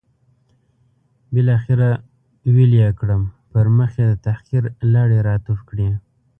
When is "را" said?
5.27-5.35